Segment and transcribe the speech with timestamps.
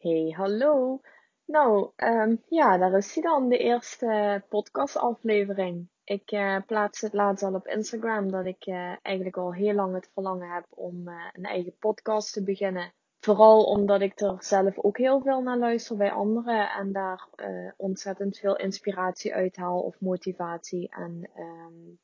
[0.00, 1.00] Hey, hallo.
[1.44, 5.88] Nou, ehm, ja, daar is hij dan, de eerste podcastaflevering.
[6.04, 9.94] Ik uh, plaatste het laatst al op Instagram dat ik uh, eigenlijk al heel lang
[9.94, 12.92] het verlangen heb om uh, een eigen podcast te beginnen.
[13.18, 17.28] Vooral omdat ik er zelf ook heel veel naar luister bij anderen en daar
[17.76, 20.88] ontzettend veel inspiratie uithaal of motivatie.
[20.90, 21.98] En um,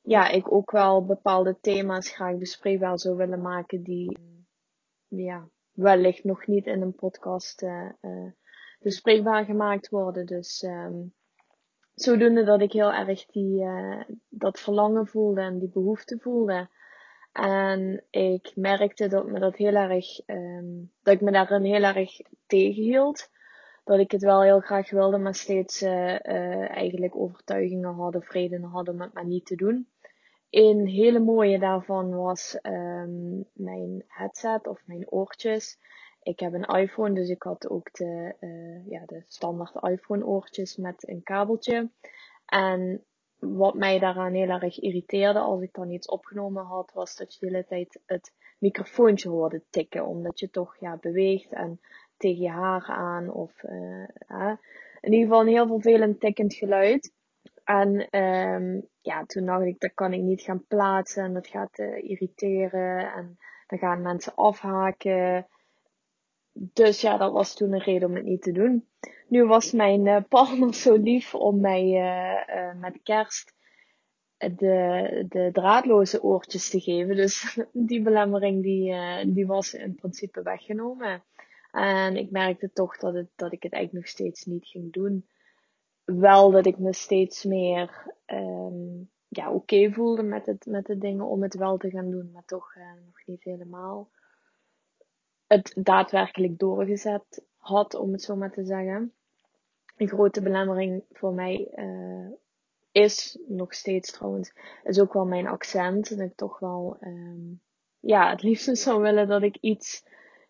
[0.00, 4.18] ja, ik ook wel bepaalde thema's graag bespreekbaar zou willen maken die
[5.06, 5.48] ja,
[5.78, 8.30] wellicht nog niet in een podcast uh, uh,
[8.80, 10.26] bespreekbaar gemaakt worden.
[10.26, 11.14] Dus um,
[11.94, 16.68] zodoende dat ik heel erg die, uh, dat verlangen voelde en die behoefte voelde.
[17.32, 22.20] En ik merkte dat me dat heel erg, um, dat ik me daarin heel erg
[22.46, 23.28] tegenhield.
[23.84, 28.94] Dat ik het wel heel graag wilde, maar steeds eigenlijk overtuigingen hadden of redenen hadden
[28.94, 29.88] om het niet te doen.
[30.50, 35.78] Een hele mooie daarvan was um, mijn headset of mijn oortjes.
[36.22, 40.76] Ik heb een iPhone, dus ik had ook de, uh, ja, de standaard iPhone oortjes
[40.76, 41.90] met een kabeltje.
[42.46, 43.04] En
[43.38, 47.46] wat mij daaraan heel erg irriteerde als ik dan iets opgenomen had, was dat je
[47.46, 50.06] de hele tijd het microfoontje hoorde tikken.
[50.06, 51.80] Omdat je toch ja, beweegt en
[52.16, 53.32] tegen je haar aan.
[53.32, 54.56] Of uh, uh,
[55.00, 57.16] in ieder geval een heel vervelend tikkend geluid.
[57.68, 61.78] En um, ja, toen dacht ik, dat kan ik niet gaan plaatsen en dat gaat
[61.78, 65.46] uh, irriteren en dan gaan mensen afhaken.
[66.52, 68.88] Dus ja, dat was toen een reden om het niet te doen.
[69.26, 73.54] Nu was mijn uh, partner zo lief om mij uh, met kerst
[74.36, 77.16] de, de draadloze oortjes te geven.
[77.16, 78.94] Dus die belemmering die,
[79.32, 81.24] die was in principe weggenomen.
[81.72, 85.26] En ik merkte toch dat, het, dat ik het eigenlijk nog steeds niet ging doen
[86.16, 91.26] wel dat ik me steeds meer um, ja, oké voelde met, het, met de dingen
[91.26, 94.10] om het wel te gaan doen, maar toch uh, nog niet helemaal
[95.48, 99.12] het daadwerkelijk doorgezet had, om het zo maar te zeggen.
[99.96, 102.30] Een grote belemmering voor mij uh,
[102.92, 104.52] is nog steeds trouwens,
[104.84, 106.08] is ook wel mijn accent.
[106.08, 107.60] Dat ik toch wel, um,
[108.00, 110.04] ja, het liefst zou willen dat ik iets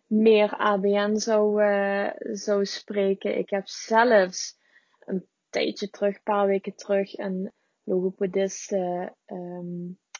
[0.05, 3.37] meer ABN zou, uh, zou spreken.
[3.37, 4.57] Ik heb zelfs
[4.99, 7.51] een tijdje terug, een paar weken terug, een
[7.83, 9.07] logopedist uh,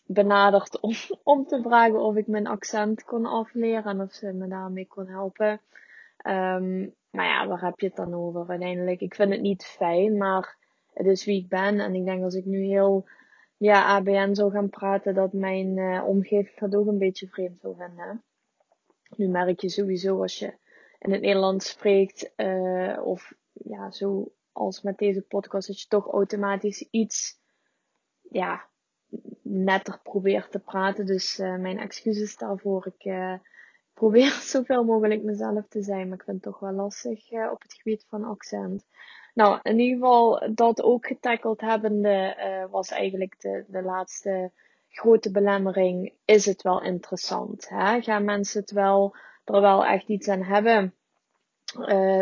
[0.06, 4.48] benaderd om, om te vragen of ik mijn accent kon afleren en of ze me
[4.48, 5.62] daarmee kon helpen.
[6.28, 9.02] Um, maar ja, waar heb je het dan over uiteindelijk?
[9.02, 10.58] Ik vind het niet fijn, maar
[10.94, 11.80] het is wie ik ben.
[11.80, 13.08] En ik denk als ik nu heel
[13.58, 17.76] ja, ABN zou gaan praten, dat mijn uh, omgeving dat ook een beetje vreemd zou
[17.76, 18.24] vinden.
[19.16, 20.54] Nu merk je sowieso als je
[21.00, 26.08] in het Nederlands spreekt, uh, of ja, zo als met deze podcast, dat je toch
[26.08, 27.40] automatisch iets,
[28.30, 28.68] ja,
[29.42, 31.06] netter probeert te praten.
[31.06, 32.92] Dus uh, mijn excuses daarvoor.
[32.96, 33.34] Ik uh,
[33.94, 37.62] probeer zoveel mogelijk mezelf te zijn, maar ik vind het toch wel lastig uh, op
[37.62, 38.86] het gebied van accent.
[39.34, 44.52] Nou, in ieder geval dat ook getackled hebbende was eigenlijk de, de laatste
[44.90, 46.14] grote belemmering.
[46.26, 47.70] Is het wel interessant?
[47.70, 48.02] Hè?
[48.02, 49.16] Gaan mensen het wel,
[49.46, 50.94] er wel echt iets aan hebben?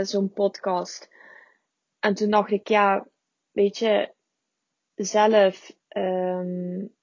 [0.02, 1.10] Zo'n podcast.
[2.00, 3.08] En toen dacht ik, ja,
[3.52, 4.13] weet je,
[4.96, 6.96] zelf, um,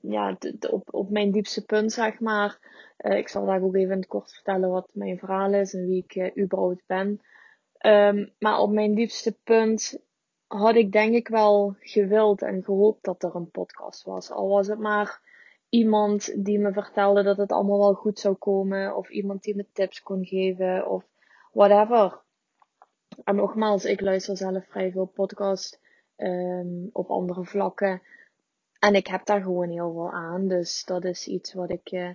[0.00, 0.36] ja,
[0.70, 2.58] op, op mijn diepste punt, zeg maar.
[2.98, 5.86] Uh, ik zal daar ook even in het kort vertellen wat mijn verhaal is en
[5.86, 7.20] wie ik uh, überhaupt ben.
[7.86, 10.04] Um, maar op mijn diepste punt
[10.46, 14.30] had ik denk ik wel gewild en gehoopt dat er een podcast was.
[14.30, 15.20] Al was het maar
[15.68, 18.96] iemand die me vertelde dat het allemaal wel goed zou komen.
[18.96, 20.88] Of iemand die me tips kon geven.
[20.88, 21.04] Of
[21.52, 22.24] whatever.
[23.24, 25.80] En nogmaals, ik luister zelf vrij veel podcast
[26.16, 28.02] um, op andere vlakken.
[28.78, 30.48] En ik heb daar gewoon heel veel aan.
[30.48, 32.10] Dus dat is iets wat ik uh,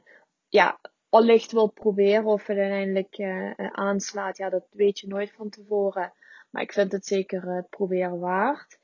[0.48, 0.80] ja,
[1.10, 2.26] allicht wil proberen.
[2.26, 6.14] Of het uiteindelijk uh, aanslaat, ja, dat weet je nooit van tevoren.
[6.50, 8.80] Maar ik vind het zeker het proberen waard.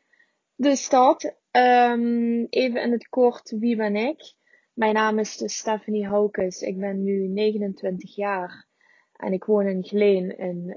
[0.56, 1.36] Dus dat.
[1.52, 4.34] Um, even in het kort, wie ben ik?
[4.74, 6.62] Mijn naam is dus Stephanie Haukes.
[6.62, 8.66] Ik ben nu 29 jaar.
[9.14, 10.76] En ik woon in Gleen in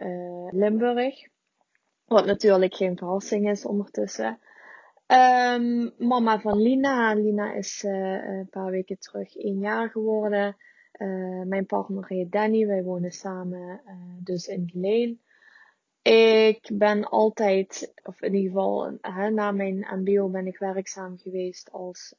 [0.51, 1.30] Limburg.
[2.11, 4.39] Wat natuurlijk geen verrassing is ondertussen.
[5.07, 7.15] Um, mama van Lina.
[7.15, 7.93] Lina is uh,
[8.29, 10.57] een paar weken terug één jaar geworden.
[10.99, 12.67] Uh, mijn partner heet Danny.
[12.67, 15.21] Wij wonen samen uh, dus in Geleen.
[16.03, 21.73] Ik ben altijd, of in ieder geval hè, na mijn MBO ben ik werkzaam geweest
[21.73, 22.15] als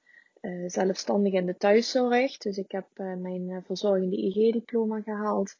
[0.65, 2.37] zelfstandige in de thuiszorg.
[2.37, 5.55] Dus ik heb mijn verzorgende IG-diploma gehaald.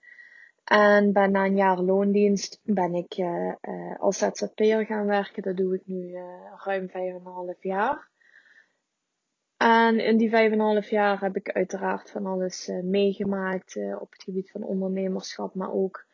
[0.64, 5.44] En ben na een jaar loondienst ben ik uh, uh, als ZZP'er gaan werken.
[5.44, 6.24] Dat doe ik nu uh,
[6.64, 6.88] ruim
[7.56, 8.10] 5,5 jaar.
[9.58, 13.76] En in die vijf en een half jaar heb ik uiteraard van alles uh, meegemaakt
[14.00, 16.06] op het gebied van ondernemerschap, maar ook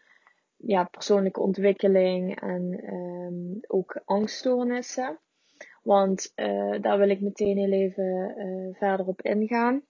[0.56, 5.20] ja, persoonlijke ontwikkeling en um, ook angststoornissen.
[5.84, 6.32] Want
[6.82, 8.36] daar wil ik meteen heel even
[8.78, 9.84] verder op ingaan.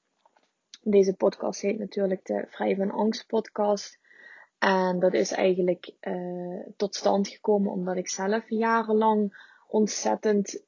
[0.81, 4.00] Deze podcast heet natuurlijk de Vrij van Angst podcast.
[4.59, 5.94] En dat is eigenlijk
[6.75, 10.65] tot stand gekomen omdat ik zelf jarenlang ontzettend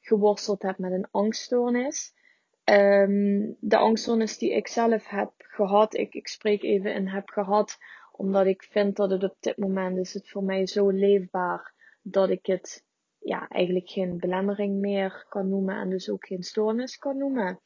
[0.00, 2.16] geworsteld heb met een angststoornis.
[2.64, 7.78] Um, de angststoornis die ik zelf heb gehad, ik, ik spreek even in heb gehad,
[8.12, 12.30] omdat ik vind dat het op dit moment is het voor mij zo leefbaar dat
[12.30, 12.84] ik het
[13.18, 17.60] ja, eigenlijk geen belemmering meer kan noemen en dus ook geen stoornis kan noemen.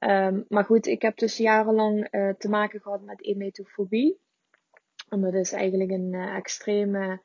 [0.00, 4.20] Um, maar goed, ik heb dus jarenlang uh, te maken gehad met emetofobie.
[5.08, 7.20] En dat is eigenlijk een uh, extreme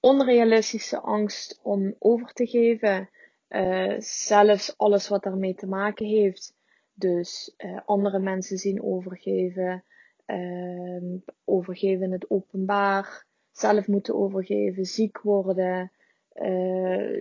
[0.00, 3.08] onrealistische angst om over te geven.
[3.48, 6.54] Uh, zelfs alles wat daarmee te maken heeft.
[6.94, 9.84] Dus uh, andere mensen zien overgeven,
[10.26, 15.92] uh, overgeven in het openbaar, zelf moeten overgeven, ziek worden,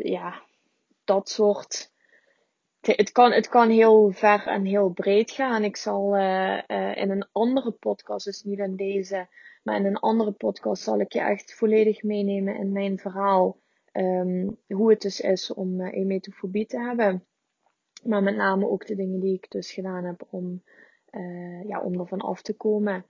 [0.02, 0.42] ja,
[1.04, 1.92] dat soort.
[2.82, 5.64] Het kan, het kan heel ver en heel breed gaan.
[5.64, 6.16] Ik zal
[6.96, 9.28] in een andere podcast, dus niet in deze,
[9.64, 13.58] maar in een andere podcast zal ik je echt volledig meenemen in mijn verhaal.
[13.94, 17.26] Um, hoe het dus is om uh, emetofobie te hebben.
[18.04, 20.64] Maar met name ook de dingen die ik dus gedaan heb om,
[21.12, 23.06] uh, ja, om ervan af te komen.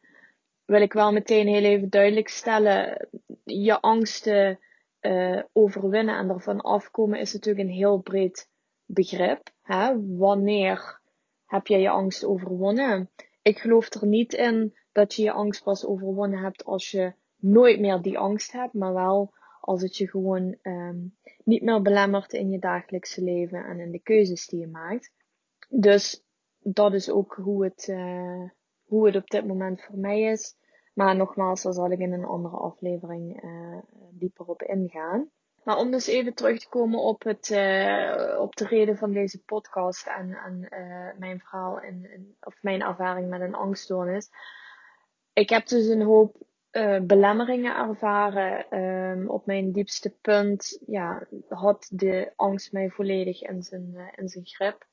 [0.66, 3.08] Wil ik wel meteen heel even duidelijk stellen.
[3.44, 4.60] Je angsten
[5.02, 8.50] uh, overwinnen en ervan afkomen is natuurlijk een heel breed
[8.86, 9.50] begrip.
[9.62, 9.94] Hè?
[10.18, 11.00] Wanneer
[11.46, 13.10] heb je je angst overwonnen?
[13.42, 17.80] Ik geloof er niet in dat je je angst pas overwonnen hebt als je nooit
[17.80, 22.50] meer die angst hebt, maar wel als het je gewoon um, niet meer belemmert in
[22.50, 25.12] je dagelijkse leven en in de keuzes die je maakt.
[25.70, 26.24] Dus
[26.60, 28.50] dat is ook hoe het, uh,
[28.84, 30.56] hoe het op dit moment voor mij is.
[30.94, 33.78] Maar nogmaals, daar zal ik in een andere aflevering uh,
[34.12, 35.30] dieper op ingaan.
[35.64, 39.44] Maar om dus even terug te komen op, het, uh, op de reden van deze
[39.44, 40.60] podcast en, en
[41.20, 44.30] mijn verhaal in, in, of mijn ervaring met een angststoornis.
[45.34, 46.36] Ik heb dus een hoop
[46.72, 48.80] uh, belemmeringen ervaren.
[48.80, 54.30] Um, op mijn diepste punt ja, had de angst mij volledig in zijn, uh, in
[54.30, 54.88] zijn grip.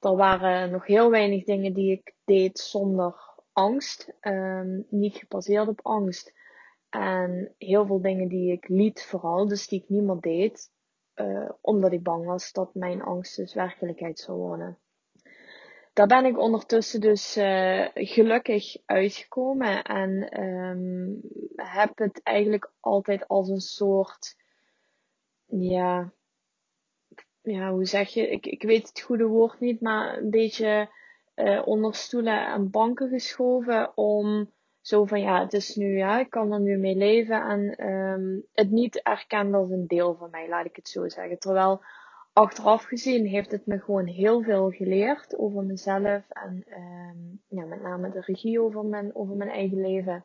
[0.00, 3.14] Er waren nog heel weinig dingen die ik deed zonder
[3.52, 4.12] angst.
[4.20, 6.32] Um, niet gebaseerd op angst.
[6.88, 10.70] En heel veel dingen die ik liet vooral, dus die ik niet meer deed.
[11.14, 14.78] Uh, omdat ik bang was dat mijn angst dus werkelijkheid zou worden
[15.96, 21.20] daar ben ik ondertussen dus uh, gelukkig uitgekomen en um,
[21.54, 24.36] heb het eigenlijk altijd als een soort,
[25.46, 26.12] ja,
[27.42, 28.30] ja, hoe zeg je?
[28.30, 30.90] Ik, ik weet het goede woord niet, maar een beetje
[31.34, 36.30] uh, onder stoelen en banken geschoven om zo van ja, het is nu, ja, ik
[36.30, 40.48] kan er nu mee leven en um, het niet erkennen als een deel van mij,
[40.48, 41.38] laat ik het zo zeggen.
[41.38, 41.82] Terwijl
[42.36, 47.82] achteraf gezien heeft het me gewoon heel veel geleerd over mezelf en um, ja, met
[47.82, 50.24] name de regie over mijn, over mijn eigen leven.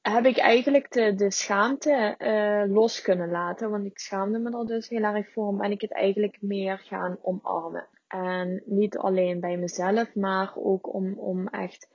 [0.00, 4.66] Heb ik eigenlijk de, de schaamte uh, los kunnen laten, want ik schaamde me er
[4.66, 7.88] dus heel erg voor en ben ik het eigenlijk meer gaan omarmen.
[8.06, 11.88] En niet alleen bij mezelf, maar ook om, om echt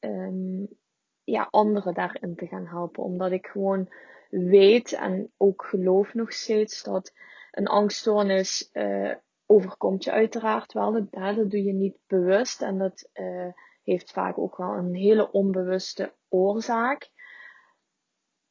[0.00, 0.68] um,
[1.22, 3.02] ja, anderen daarin te gaan helpen.
[3.02, 3.88] Omdat ik gewoon
[4.30, 7.12] weet en ook geloof nog steeds dat
[7.54, 9.14] een angststoornis uh,
[9.46, 10.92] overkomt je uiteraard wel.
[10.92, 16.14] Dat, doe je niet bewust en dat uh, heeft vaak ook wel een hele onbewuste
[16.28, 17.10] oorzaak.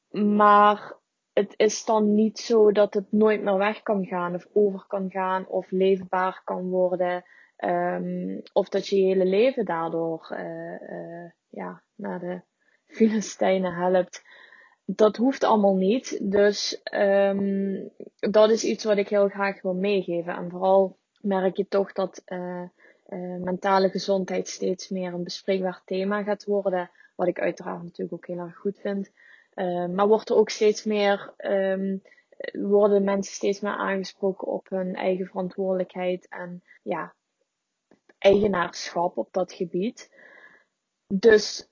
[0.10, 0.98] Maar
[1.33, 5.12] het is dan niet zo dat het nooit meer weg kan gaan of over kan
[5.12, 7.24] gaan of leefbaar kan worden.
[7.57, 12.41] Um, of dat je je hele leven daardoor uh, ja, naar de
[12.86, 14.24] Filistijnen helpt
[14.85, 16.31] dat hoeft allemaal niet.
[16.31, 20.35] Dus um, dat is iets wat ik heel graag wil meegeven.
[20.35, 22.63] En vooral merk je toch dat uh,
[23.07, 26.89] uh, mentale gezondheid steeds meer een bespreekbaar thema gaat worden.
[27.15, 29.11] Wat ik uiteraard natuurlijk ook heel erg goed vind.
[29.55, 32.01] Uh, maar wordt er ook steeds meer, um,
[32.51, 37.13] worden mensen steeds meer aangesproken op hun eigen verantwoordelijkheid en ja,
[38.17, 40.11] eigenaarschap op dat gebied.
[41.07, 41.69] Dus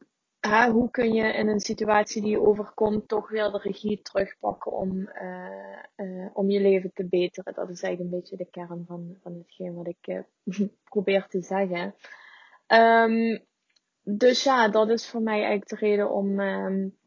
[0.50, 5.10] hoe kun je in een situatie die je overkomt toch weer de regie terugpakken om,
[5.22, 7.54] uh, uh, om je leven te beteren.
[7.54, 10.20] Dat is eigenlijk een beetje de kern van, van hetgeen wat ik uh,
[10.90, 11.96] probeer te zeggen.
[12.68, 13.46] Um,
[14.04, 16.98] dus ja, dat is voor mij eigenlijk de reden om, um,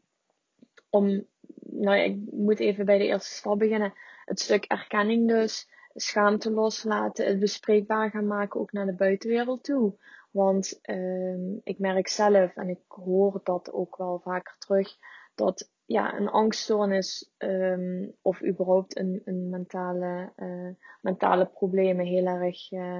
[0.89, 1.25] om
[1.59, 3.93] nou, ik moet even bij de eerste stap beginnen.
[4.25, 5.69] Het stuk erkenning dus.
[5.93, 9.97] schaamte loslaten, het bespreekbaar gaan maken ook naar de buitenwereld toe.
[10.35, 14.95] Want um, ik merk zelf, en ik hoor dat ook wel vaker terug,
[15.35, 22.71] dat ja, een angststoornis um, of überhaupt een, een mentale, uh, mentale problemen heel erg,
[22.71, 22.99] uh,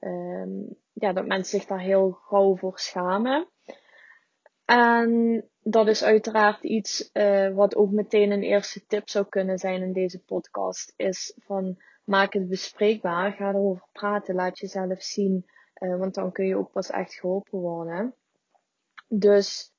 [0.00, 3.48] um, ja, dat mensen zich daar heel gauw voor schamen.
[4.64, 9.82] En dat is uiteraard iets uh, wat ook meteen een eerste tip zou kunnen zijn
[9.82, 10.92] in deze podcast.
[10.96, 15.46] Is van maak het bespreekbaar, ga erover praten, laat jezelf zien.
[15.78, 18.14] Uh, want dan kun je ook pas echt geholpen worden.
[19.08, 19.72] Dus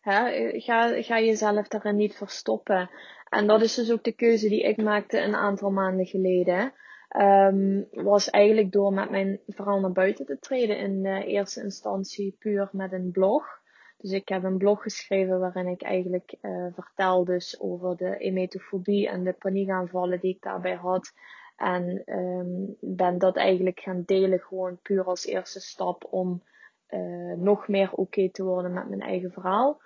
[0.00, 2.90] hè, ga, ga jezelf daarin niet verstoppen.
[3.28, 6.72] En dat is dus ook de keuze die ik maakte een aantal maanden geleden.
[7.16, 12.68] Um, was eigenlijk door met mijn verhaal naar buiten te treden in eerste instantie puur
[12.72, 13.62] met een blog.
[13.96, 19.08] Dus ik heb een blog geschreven waarin ik eigenlijk uh, vertel dus over de emetofobie
[19.08, 21.12] en de paniekaanvallen die ik daarbij had.
[21.56, 26.42] En um, ben dat eigenlijk gaan delen gewoon puur als eerste stap om
[26.90, 29.80] uh, nog meer oké te worden met mijn eigen verhaal.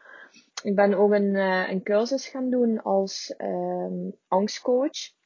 [0.63, 5.17] Ik ben ook een, uh, een cursus gaan doen als um, angstcoach.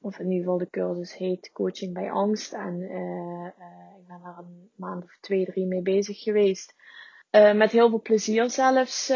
[0.00, 2.52] Of in ieder geval de cursus heet Coaching bij Angst.
[2.52, 2.82] En
[3.98, 6.74] ik ben daar een maand of twee, drie mee bezig geweest.
[7.30, 9.12] Met heel veel plezier zelfs.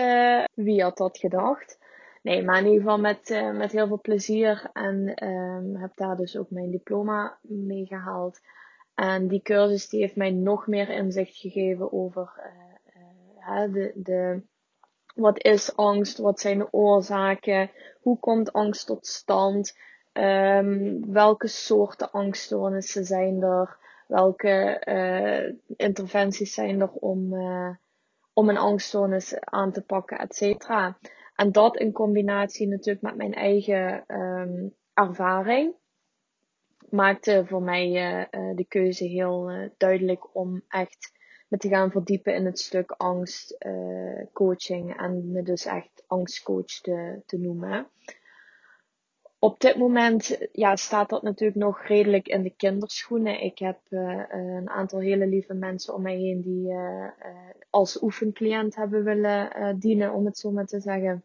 [0.55, 1.79] Wie had dat gedacht?
[2.23, 4.71] Nee, maar in ieder geval met, uh, met heel veel plezier.
[4.73, 8.41] En um, heb daar dus ook mijn diploma mee gehaald.
[8.95, 12.31] En die cursus die heeft mij nog meer inzicht gegeven over
[13.73, 14.43] de, de,
[15.15, 16.19] wat is angst?
[16.19, 17.71] Wat zijn de oorzaken?
[18.01, 19.79] Hoe komt angst tot stand?
[20.13, 23.77] Um, welke soorten angststoornissen zijn er?
[24.07, 24.81] Welke
[25.77, 27.35] interventies zijn er om
[28.33, 30.97] om een angststoornis aan te pakken, et cetera.
[31.43, 35.75] En dat in combinatie natuurlijk met mijn eigen um, ervaring
[36.91, 41.13] maakte voor mij uh, de keuze heel uh, duidelijk om echt
[41.49, 47.23] me te gaan verdiepen in het stuk angst uh, en me dus echt angstcoach te,
[47.27, 47.87] te noemen
[49.39, 53.43] op dit moment ja, staat dat natuurlijk nog redelijk in de kinderschoenen.
[53.43, 56.75] Ik heb een aantal hele lieve mensen om mij heen die
[57.71, 61.25] als oefencliënt hebben willen dienen, om het zo maar te zeggen.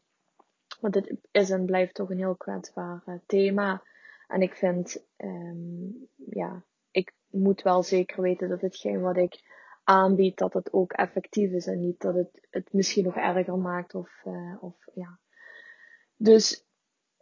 [0.79, 3.83] Want dit is en blijft toch een heel kwetsbaar thema.
[4.27, 10.37] En ik vind, um, ja, ik moet wel zeker weten dat hetgeen wat ik aanbied,
[10.37, 14.23] dat het ook effectief is en niet dat het het misschien nog erger maakt of,
[14.59, 15.19] of ja.
[16.17, 16.67] Dus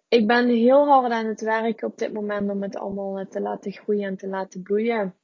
[0.07, 3.41] ik ben heel hard aan het werken op dit moment om het allemaal eh, te
[3.41, 5.15] laten groeien en te laten bloeien.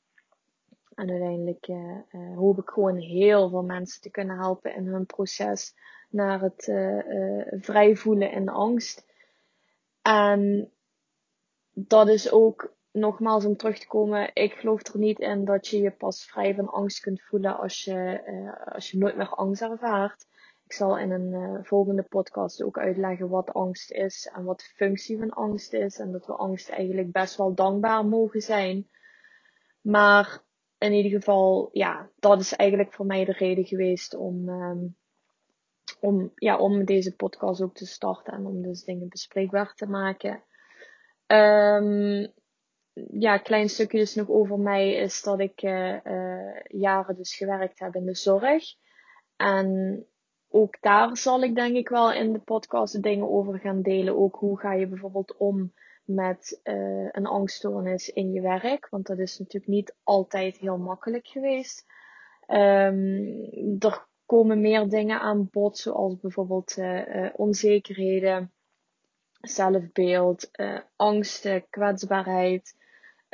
[0.95, 5.75] En uiteindelijk uh, hoop ik gewoon heel veel mensen te kunnen helpen in hun proces
[6.11, 9.05] naar het uh, vrij voelen in angst.
[10.01, 10.71] En
[11.73, 15.81] dat is ook, nogmaals om terug te komen, ik geloof er niet in dat je
[15.81, 18.21] je pas vrij van angst kunt voelen als je,
[18.73, 20.25] als je nooit meer angst ervaart.
[20.65, 25.17] Ik zal in een volgende podcast ook uitleggen wat angst is en wat de functie
[25.17, 25.99] van angst is.
[25.99, 28.89] En dat we angst eigenlijk best wel dankbaar mogen zijn.
[29.81, 30.43] Maar
[30.77, 34.95] in ieder geval, ja, dat is eigenlijk voor mij de reden geweest om, um,
[35.99, 40.43] om, ja, om deze podcast ook te starten en om dus dingen bespreekbaar te maken.
[41.27, 42.33] Um,
[43.19, 47.79] ja, klein stukje dus nog over mij is dat ik uh, uh, jaren dus gewerkt
[47.79, 48.63] heb in de zorg.
[49.35, 50.05] En
[50.49, 54.17] ook daar zal ik denk ik wel in de podcast dingen over gaan delen.
[54.17, 55.73] Ook hoe ga je bijvoorbeeld om
[56.03, 58.89] met uh, een angststoornis in je werk.
[58.89, 61.85] Want dat is natuurlijk niet altijd heel makkelijk geweest.
[62.47, 68.51] Um, er komen meer dingen aan bod, zoals bijvoorbeeld uh, onzekerheden,
[69.41, 70.51] zelfbeeld,
[70.95, 72.75] angsten, kwetsbaarheid.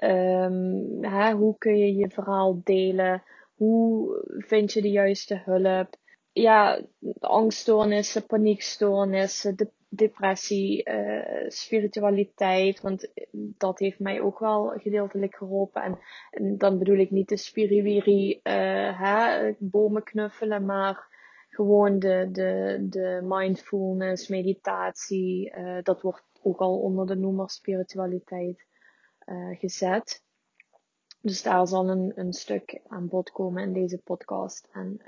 [0.03, 3.23] Um, hè, hoe kun je je verhaal delen?
[3.55, 5.97] Hoe vind je de juiste hulp?
[6.41, 6.81] ja,
[7.19, 9.55] angststoornissen, paniekstoornissen,
[9.89, 12.81] depressie, uh, spiritualiteit.
[12.81, 15.99] Want dat heeft mij ook wel gedeeltelijk geholpen.
[16.31, 21.15] En, dan bedoel ik niet de spiriwiri, uh, hè, bomen knuffelen, maar
[21.49, 25.53] gewoon de, de, de mindfulness, meditatie.
[25.57, 28.65] Uh, dat wordt ook al onder de noemer spiritualiteit
[29.51, 30.23] gezet.
[31.21, 34.69] Dus daar zal een, een stuk aan bod komen in deze podcast.
[34.71, 35.01] En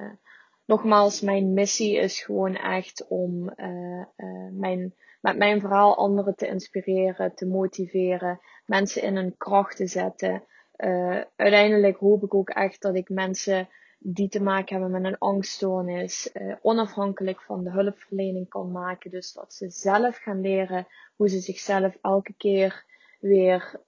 [0.69, 6.47] nogmaals, mijn missie is gewoon echt om uh, uh, mijn, met mijn verhaal anderen te
[6.47, 10.43] inspireren, te motiveren, mensen in hun kracht te zetten.
[10.77, 15.17] Uh, uiteindelijk hoop ik ook echt dat ik mensen die te maken hebben met een
[15.17, 19.11] angststoornis onafhankelijk van de hulpverlening kan maken.
[19.11, 22.85] Dus dat ze zelf gaan leren hoe ze zichzelf elke keer
[23.19, 23.81] weer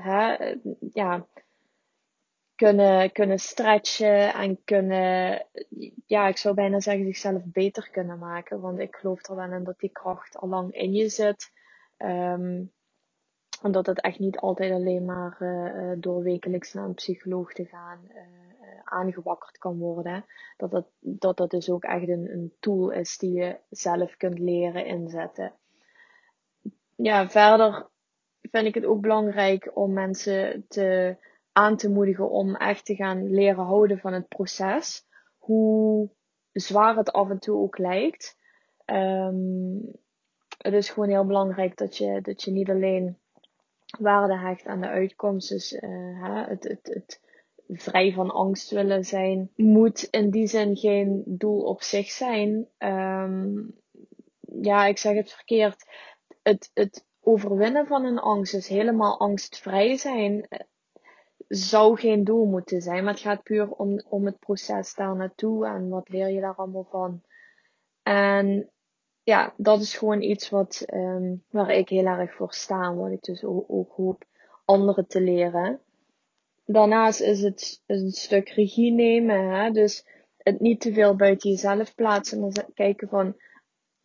[0.00, 0.54] hè,
[0.92, 1.26] ja,
[2.62, 5.46] kunnen, kunnen stretchen en kunnen,
[6.06, 8.60] ja, ik zou bijna zeggen, zichzelf beter kunnen maken.
[8.60, 11.50] Want ik geloof er wel in dat die kracht al lang in je zit.
[11.98, 12.72] Um,
[13.62, 17.64] en dat het echt niet altijd alleen maar uh, door wekelijks naar een psycholoog te
[17.64, 18.18] gaan uh,
[18.84, 20.24] aangewakkerd kan worden.
[20.56, 24.38] Dat dat, dat dat dus ook echt een, een tool is die je zelf kunt
[24.38, 25.52] leren inzetten.
[26.96, 27.88] Ja, verder
[28.40, 31.16] vind ik het ook belangrijk om mensen te
[31.52, 35.06] aan te moedigen om echt te gaan leren houden van het proces.
[35.38, 36.10] Hoe
[36.52, 38.38] zwaar het af en toe ook lijkt.
[38.86, 40.00] Um,
[40.58, 43.18] het is gewoon heel belangrijk dat je, dat je niet alleen
[43.98, 45.48] waarde hecht aan de uitkomst.
[45.48, 47.20] Dus uh, het, het, het
[47.68, 52.68] vrij van angst willen zijn, moet in die zin geen doel op zich zijn.
[52.78, 53.74] Um,
[54.40, 55.84] ja, ik zeg het verkeerd.
[56.42, 60.48] Het, het overwinnen van een angst, dus helemaal angstvrij zijn,
[61.54, 63.04] zou geen doel moeten zijn.
[63.04, 66.54] Maar het gaat puur om, om het proces daar naartoe en wat leer je daar
[66.54, 67.22] allemaal van.
[68.02, 68.70] En
[69.22, 72.94] ja, dat is gewoon iets wat, um, waar ik heel erg voor sta.
[72.94, 74.24] Wat ik dus ook hoop
[74.64, 75.80] anderen te leren.
[76.64, 79.50] Daarnaast is het een stuk regie nemen.
[79.50, 79.70] Hè?
[79.70, 80.06] Dus
[80.36, 82.40] het niet te veel buiten jezelf plaatsen.
[82.40, 83.36] Maar kijken van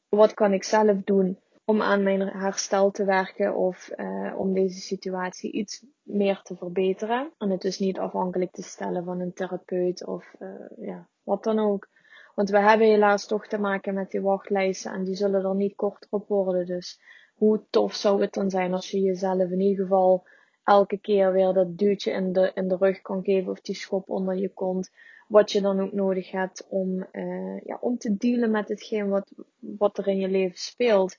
[0.10, 4.79] wat kan ik zelf doen om aan mijn herstel te werken of uh, om deze
[4.79, 7.31] situatie iets meer te verbeteren.
[7.38, 11.59] En het dus niet afhankelijk te stellen van een therapeut of uh, ja, wat dan
[11.59, 11.88] ook.
[12.36, 15.75] Want we hebben helaas toch te maken met die wachtlijsten en die zullen er niet
[15.75, 16.65] korter op worden.
[16.65, 17.00] Dus
[17.36, 20.27] hoe tof zou het dan zijn als je jezelf in ieder geval
[20.63, 24.09] elke keer weer dat duwtje in de, in de rug kan geven of die schop
[24.09, 24.91] onder je kont.
[25.27, 29.31] Wat je dan ook nodig hebt om, uh, ja, om te dealen met hetgeen wat,
[29.59, 31.17] wat er in je leven speelt.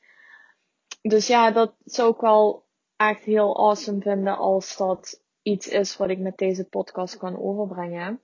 [1.01, 6.11] Dus ja, dat zou ik wel echt heel awesome vinden als dat iets is wat
[6.11, 8.21] ik met deze podcast kan overbrengen.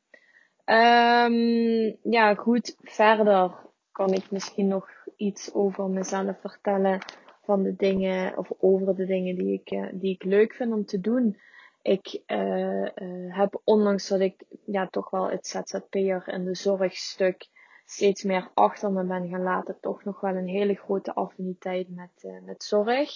[0.64, 2.76] Um, ja, goed.
[2.80, 3.52] Verder
[3.92, 6.98] kan ik misschien nog iets over mezelf vertellen
[7.42, 10.84] van de dingen, of over de dingen die ik, uh, die ik leuk vind om
[10.84, 11.40] te doen.
[11.82, 12.88] Ik uh,
[13.28, 17.46] heb, ondanks dat ik ja, toch wel het ZZP'er en de zorgstuk
[17.94, 22.42] steeds meer achter me ben gaan laten, toch nog wel een hele grote affiniteit met,
[22.44, 23.10] met zorg.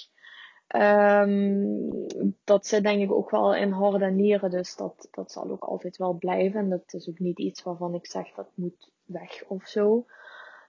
[0.76, 1.90] Um,
[2.44, 5.64] dat zit denk ik ook wel in hart en nieren, dus dat, dat zal ook
[5.64, 6.60] altijd wel blijven.
[6.60, 10.06] En dat is ook niet iets waarvan ik zeg dat moet weg of zo.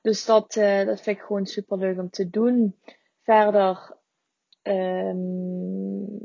[0.01, 2.75] Dus dat, uh, dat vind ik gewoon super leuk om te doen.
[3.21, 3.97] Verder,
[4.63, 6.18] um,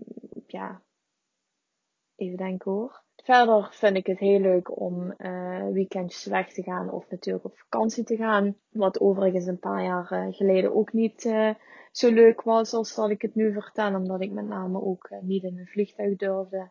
[2.17, 3.03] even denken hoor.
[3.17, 7.59] Verder vind ik het heel leuk om uh, weekendjes weg te gaan of natuurlijk op
[7.59, 8.57] vakantie te gaan.
[8.71, 11.51] Wat overigens een paar jaar uh, geleden ook niet uh,
[11.93, 13.95] zo leuk was als dat ik het nu vertel.
[13.95, 16.71] Omdat ik met name ook niet in een vliegtuig durfde.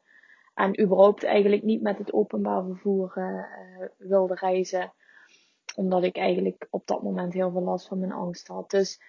[0.53, 3.13] En überhaupt eigenlijk niet met het openbaar vervoer
[3.97, 4.93] wilde reizen.
[5.75, 8.69] Omdat ik eigenlijk op dat moment heel veel last van mijn angst had.
[8.69, 9.01] Dus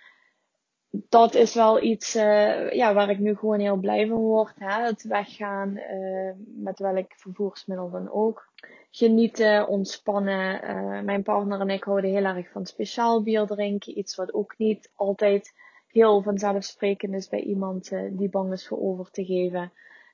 [1.08, 4.54] dat is wel iets uh, ja, waar ik nu gewoon heel blij van word.
[4.58, 4.82] Hè?
[4.82, 8.52] Het weggaan, uh, met welk vervoersmiddel dan ook.
[8.90, 10.64] Genieten, ontspannen.
[10.64, 13.98] Uh, mijn partner en ik houden heel erg van speciaal bier drinken.
[13.98, 15.52] Iets wat ook niet altijd
[15.88, 19.72] heel vanzelfsprekend is bij iemand die bang is voor over te geven.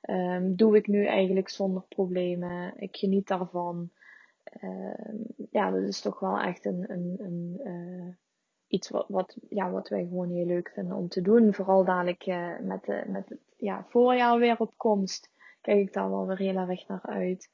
[0.09, 2.73] Um, doe ik nu eigenlijk zonder problemen.
[2.77, 3.89] Ik geniet daarvan.
[5.51, 7.61] ja, dat is toch wel echt een, een, een
[8.71, 11.53] iets wat, wat, ja, wat wij gewoon heel leuk vinden om te doen.
[11.53, 15.29] Vooral dadelijk uh, met, de, met het ja, voorjaar weer op komst.
[15.61, 17.49] Kijk ik daar wel weer heel erg naar uit.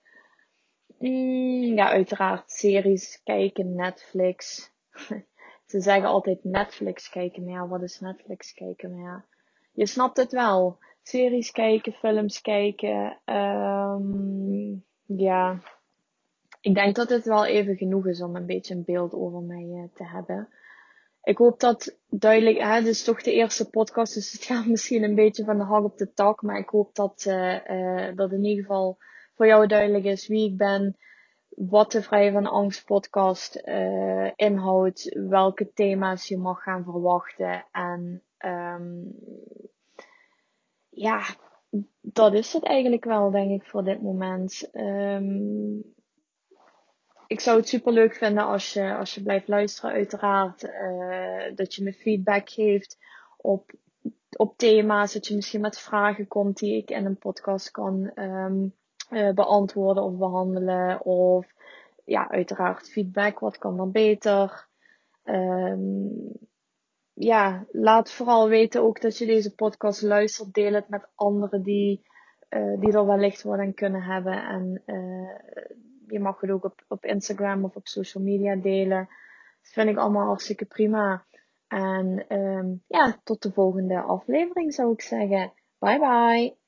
[0.99, 4.71] Mm, ja, uiteraard series kijken, Netflix.
[5.71, 8.91] Ze zeggen altijd Netflix kijken, maar ja, wat is Netflix kijken?
[8.91, 9.25] Maar ja,
[9.71, 10.77] je snapt het wel.
[11.01, 13.19] Series kijken, films kijken.
[13.25, 15.60] Um, ja,
[16.62, 19.63] ik denk dat het wel even genoeg is om een beetje een beeld over mij
[19.63, 20.49] uh, te hebben
[21.28, 25.04] ik hoop dat duidelijk, hè, dit is toch de eerste podcast, dus het gaat misschien
[25.04, 28.32] een beetje van de hak op de tak, maar ik hoop dat, uh, uh, dat
[28.32, 28.98] in ieder geval
[29.36, 30.98] voor jou duidelijk is wie ik ben,
[31.50, 38.22] wat de Vrij van Angst podcast uh, inhoudt, welke thema's je mag gaan verwachten en
[38.46, 39.16] um,
[40.90, 41.22] ja,
[42.02, 44.70] dat is het eigenlijk wel, denk ik, voor dit moment.
[44.74, 45.96] Um,
[47.28, 50.63] ik zou het super leuk vinden als je, als je blijft luisteren, uiteraard.
[50.63, 52.98] Uh, dat je me feedback geeft
[53.38, 53.72] op,
[54.38, 55.13] op thema's.
[55.13, 58.74] Dat je misschien met vragen komt die ik in een podcast kan um,
[59.12, 61.06] uh, beantwoorden of behandelen.
[61.06, 61.54] Of
[62.06, 63.40] ja, uiteraard feedback.
[63.40, 64.68] Wat kan er beter?
[65.24, 66.32] Um,
[67.13, 70.54] ja, laat vooral weten ook dat je deze podcast luistert.
[70.54, 72.06] Deel het met anderen die,
[72.50, 74.44] uh, die er wellicht wat aan kunnen hebben.
[74.44, 74.82] En
[76.08, 79.10] je mag het ook op, op Instagram of op social media delen.
[79.62, 81.26] Dat vind ik allemaal hartstikke prima.
[81.67, 85.54] En um, ja, tot de volgende aflevering zou ik zeggen.
[85.80, 86.66] Bye bye.